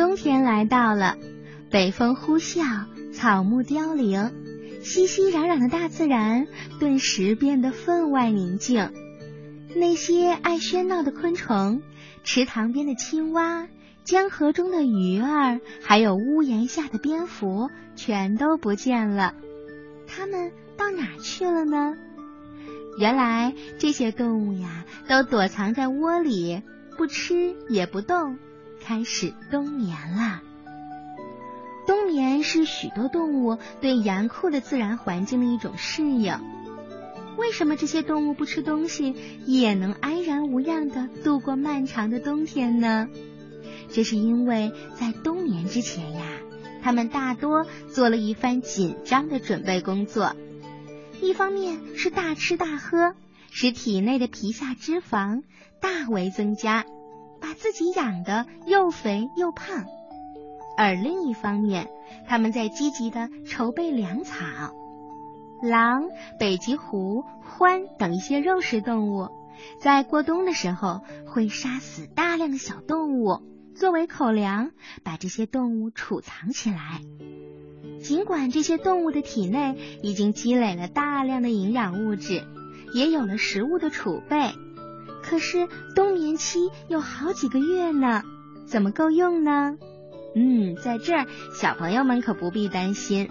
[0.00, 1.18] 冬天来到了，
[1.70, 4.32] 北风呼啸，草木凋零，
[4.82, 6.46] 熙熙攘攘的大自然
[6.78, 8.90] 顿时变得分外宁静。
[9.76, 11.82] 那些爱喧闹的昆虫，
[12.24, 13.68] 池塘边的青蛙，
[14.02, 19.34] 江河中的鱼儿，还有屋檐下的蝙蝠，全都不见了。
[20.06, 21.92] 它们到哪去了呢？
[22.98, 26.62] 原来这些动物呀，都躲藏在窝里，
[26.96, 28.38] 不吃也不动，
[28.82, 30.42] 开始冬眠了。
[31.86, 36.38] 冬眠是许多动物对严酷的自然环境的一种适应。
[37.36, 39.14] 为什么这些动物不吃东西
[39.46, 43.08] 也能安然无恙的度过漫长的冬天呢？
[43.90, 46.22] 这是因为在冬眠之前呀，
[46.82, 50.36] 它们大多做了一番紧张的准备工作。
[51.22, 53.14] 一方面是大吃大喝，
[53.50, 55.42] 使体内的皮下脂肪
[55.80, 56.84] 大为增加，
[57.50, 59.82] 把自己养的又肥又胖；
[60.76, 61.90] 而另一方面，
[62.28, 64.36] 他们在积极的筹备粮草。
[65.60, 66.04] 狼、
[66.38, 69.30] 北极狐、獾等一些肉食动物，
[69.80, 73.42] 在过冬的时候会杀死大量的小动物
[73.74, 74.70] 作为口粮，
[75.02, 77.00] 把这些动物储藏起来。
[78.00, 82.44] 尽管这些动物的体内已经积累了大量的营养物质，
[82.94, 84.52] 也有了食物的储备，
[85.30, 88.24] 可是冬眠期有好几个月呢，
[88.66, 89.78] 怎么够用呢？
[90.34, 93.30] 嗯，在这儿小朋友们可不必担心，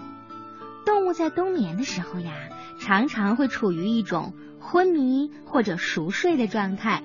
[0.86, 2.32] 动物在冬眠的时候呀，
[2.80, 7.02] 常常会处于一种昏迷或者熟睡的状态，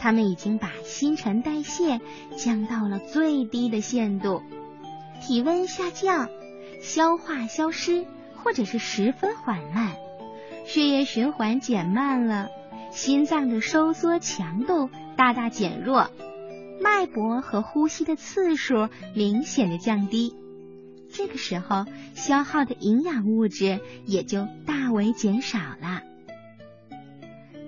[0.00, 2.00] 它们已经把新陈代谢
[2.34, 4.40] 降到了最低的限度，
[5.20, 6.30] 体温下降。
[6.80, 8.06] 消化消失，
[8.42, 9.92] 或者是十分缓慢，
[10.64, 12.48] 血液循环减慢了，
[12.94, 16.10] 心脏的收缩强度大大减弱，
[16.80, 20.36] 脉搏和呼吸的次数明显的降低。
[21.12, 26.02] 这个时候，消耗的营养物质也就大为减少了。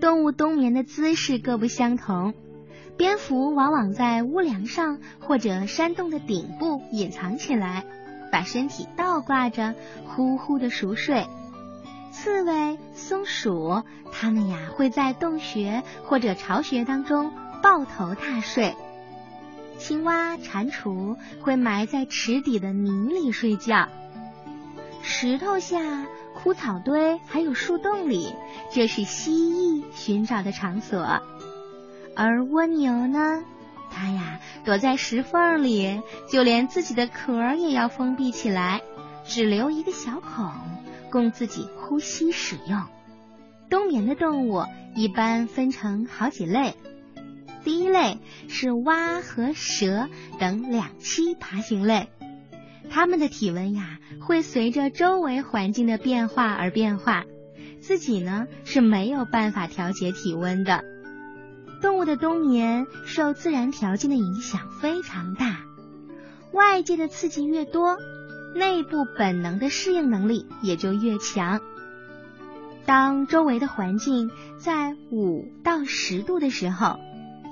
[0.01, 2.33] 动物冬眠的姿势各不相同，
[2.97, 7.84] 蝙蝠往往在屋梁上或者山洞的顶部隐藏起来。
[8.31, 9.75] 把身体倒挂着，
[10.05, 11.27] 呼呼的熟睡。
[12.16, 17.31] 刺猬、松鼠，它们呀会在洞穴或者巢穴当中
[17.62, 18.75] 抱头大睡。
[19.77, 23.88] 青蛙、蟾蜍会埋在池底的泥里睡觉。
[25.03, 28.34] 石头下、枯草堆还有树洞里，
[28.72, 31.21] 这是蜥蜴寻找的场所。
[32.16, 33.44] 而蜗牛呢？
[33.91, 36.00] 它呀，躲在石缝里，
[36.31, 38.81] 就连自己的壳也要封闭起来，
[39.27, 40.50] 只留一个小孔
[41.16, 42.82] 供自己呼吸使用。
[43.71, 46.75] 冬眠的动物一般分成好几类，
[47.65, 48.19] 第一类
[48.49, 52.10] 是蛙和蛇等两栖爬行类，
[52.91, 57.25] 它们的体温呀会随着周围环境的变化而变化，
[57.81, 60.84] 自己呢是没有办法调节体温的。
[61.81, 65.65] 动物的冬眠受自然条件的影响非常大，
[66.53, 67.97] 外界的刺激越多，
[68.56, 71.61] 内部本能的适应能力也就越强。
[72.87, 76.99] 当周围的环境在五到十度的时候，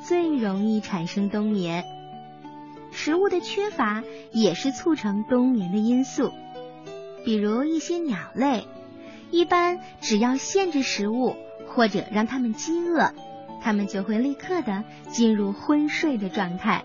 [0.06, 1.84] 最容易产生冬眠。
[2.90, 6.32] 食物的缺乏也是促成冬眠的因素，
[7.24, 8.66] 比如一些鸟类，
[9.30, 13.10] 一般只要限制食物或者让它们饥饿。
[13.60, 16.84] 它们就会立刻的进入昏睡的状态。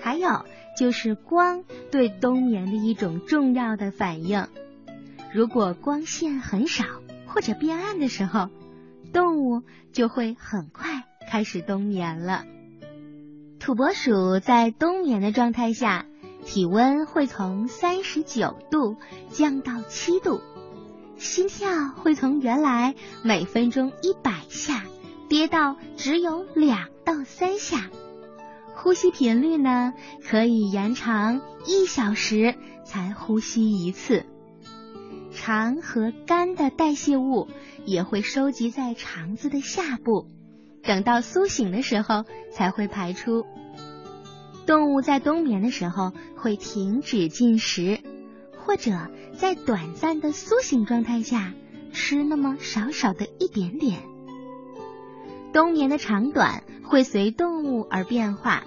[0.00, 0.44] 还有
[0.78, 4.46] 就是光对冬眠的一种重要的反应。
[5.34, 6.84] 如果光线很少
[7.26, 8.48] 或者变暗的时候，
[9.12, 9.62] 动物
[9.92, 12.44] 就会很快开始冬眠了。
[13.58, 16.06] 土拨鼠在冬眠的状态下，
[16.46, 18.96] 体温会从三十九度
[19.30, 20.40] 降到七度，
[21.16, 22.94] 心跳会从原来
[23.24, 24.84] 每分钟一百下。
[25.28, 27.90] 跌到只有两到三下，
[28.80, 32.54] 呼吸频率呢可以延长一小时
[32.84, 34.24] 才呼吸一次。
[35.32, 37.48] 肠和肝的代谢物
[37.84, 40.28] 也会收集在肠子的下部，
[40.82, 43.44] 等到苏醒的时候才会排出。
[44.64, 47.98] 动物在冬眠的时候会停止进食，
[48.58, 48.92] 或者
[49.36, 51.52] 在短暂的苏醒状态下
[51.92, 54.02] 吃那么少少的一点点。
[55.58, 58.62] 冬眠的长短会随动物而变化，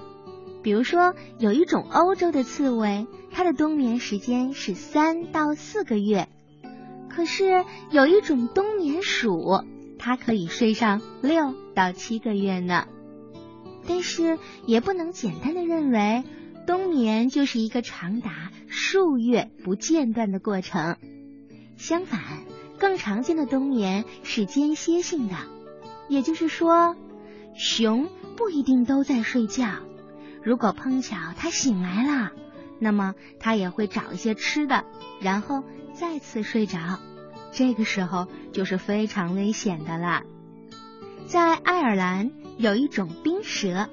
[0.61, 6.27] 比如说有一种欧洲的刺猬，它的冬眠时间是三到四个月，
[7.07, 9.63] 可是有一种冬眠鼠，
[9.99, 12.89] 它可以睡上六到七个月呢。
[13.87, 16.25] 但是也不能简单的认为
[16.67, 20.97] 冬眠就是一个长达数月不间断的过程。
[21.77, 22.19] 相反，
[22.77, 25.35] 更常见的冬眠是间歇性的，
[26.11, 26.97] 也就是说，
[27.55, 29.65] 熊不一定都在睡觉。
[30.43, 32.31] 如果碰巧它醒来了，
[32.79, 34.83] 那么它也会找一些吃的，
[35.21, 35.63] 然后
[35.93, 36.99] 再次睡着。
[37.53, 40.23] 这个时候就是非常危险的了。
[41.27, 43.87] 在爱尔兰有一种冰蛇，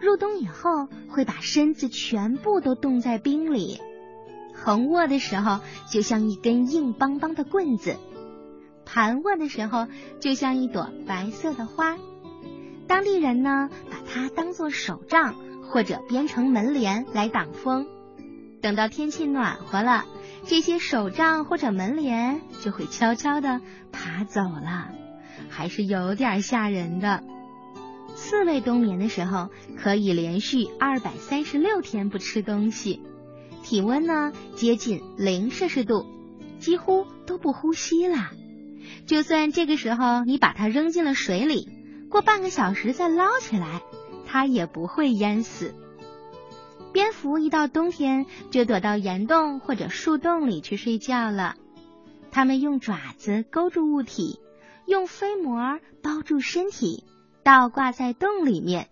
[0.00, 3.78] 入冬以后会把身子全部都冻在冰里，
[4.54, 7.94] 横卧的时候就像一根硬邦邦的棍子，
[8.84, 9.86] 盘卧的时候
[10.20, 11.96] 就像一朵白色的花。
[12.86, 17.86] 当地人呢，把它当做手杖或者编成门帘来挡风。
[18.60, 20.04] 等到天气暖和了，
[20.46, 23.60] 这些手杖或者门帘就会悄悄的
[23.92, 24.90] 爬走了，
[25.50, 27.22] 还是有点吓人的。
[28.14, 33.02] 刺猬冬眠的时候可以连续二百三十六天不吃东西，
[33.62, 36.06] 体温呢接近零摄氏度，
[36.58, 38.30] 几乎都不呼吸了。
[39.06, 41.68] 就算这个时候你把它扔进了水里，
[42.10, 43.82] 过半个小时再捞起来，
[44.26, 45.74] 它也不会淹死。
[46.92, 51.56] 蝙蝠一到冬天就躲到岩洞或者树洞里去睡觉了。
[52.30, 54.38] 它们用爪子勾住物体，
[54.86, 57.04] 用飞膜包住身体，
[57.42, 58.88] 倒挂在洞里面。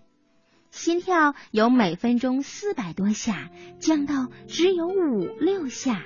[0.70, 6.02] 心跳由每分钟四百多下降到只有五六下，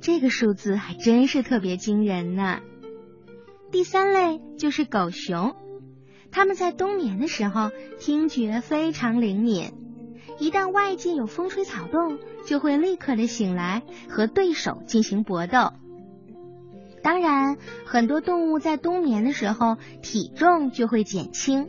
[0.00, 2.60] 这个数字还真是特别惊人呢。
[3.70, 5.56] 第三类就是狗熊，
[6.30, 9.72] 它们在冬眠的时候听觉非常灵敏。
[10.38, 15.72] 一旦外界有风吹草动，就会立刻的醒来和对手进行搏斗。
[17.02, 21.68] 当然，很多动物在冬眠的时候体重就会减轻，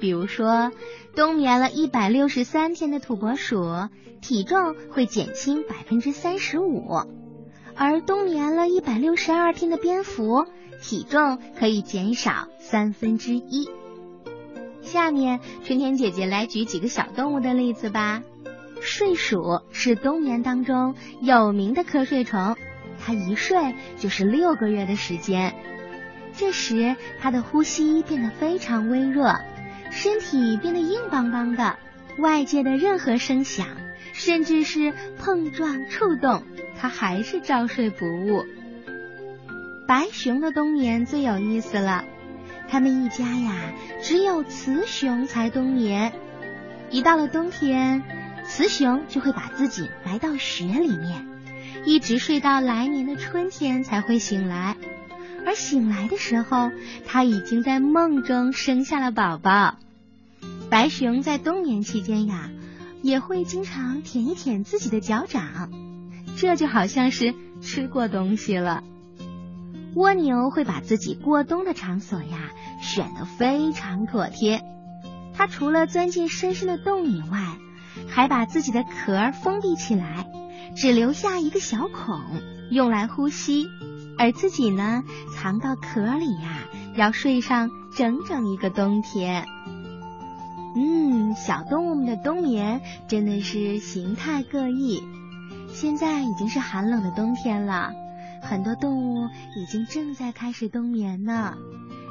[0.00, 0.72] 比如说
[1.14, 3.88] 冬眠了一百六十三天的土拨鼠，
[4.20, 7.06] 体重会减轻百分之三十五；
[7.82, 10.44] 而冬眠了一百六十二天的蝙蝠，
[10.82, 13.70] 体重可以减少三分之一。
[14.82, 18.22] 下面春天姐姐来举几个小动物的例子吧。
[18.82, 22.54] 睡鼠是冬眠当中有名的瞌睡虫，
[23.00, 25.54] 它一睡就是六个月的时间。
[26.36, 29.36] 这时它的呼吸变得非常微弱，
[29.90, 31.78] 身体变得硬邦邦的，
[32.18, 33.66] 外界的任何声响，
[34.12, 36.42] 甚至是碰撞、触动，
[36.80, 38.44] 它还是照睡不误。
[39.86, 42.04] 白熊的冬眠最有意思了。
[42.68, 46.12] 他们一家呀，只有雌熊才冬眠。
[46.90, 48.02] 一到了冬天，
[48.46, 51.26] 雌熊就会把自己埋到雪里面，
[51.84, 54.76] 一直睡到来年的春天才会醒来。
[55.44, 56.70] 而醒来的时候，
[57.06, 59.76] 它已经在梦中生下了宝宝。
[60.70, 62.50] 白熊在冬眠期间呀，
[63.02, 65.72] 也会经常舔一舔自己的脚掌，
[66.40, 68.82] 这就好像是吃过东西了。
[69.94, 72.50] 蜗牛会把自己过冬的场所呀
[72.80, 74.62] 选得非常妥帖，
[75.34, 77.58] 它除了钻进深深的洞以外，
[78.08, 80.26] 还把自己的壳封闭起来，
[80.74, 82.18] 只留下一个小孔
[82.70, 83.66] 用来呼吸，
[84.16, 85.02] 而自己呢
[85.36, 86.60] 藏到壳里呀，
[86.96, 89.44] 要睡上整整一个冬天。
[90.74, 95.02] 嗯，小动物们的冬眠真的是形态各异。
[95.72, 97.92] 现在已经是寒冷的冬天了。
[98.42, 101.56] 很多动物已经正在开始冬眠呢，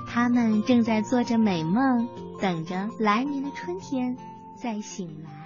[0.07, 2.07] 它们正在做着美梦，
[2.39, 4.15] 等着来年的春天
[4.55, 5.38] 再醒来。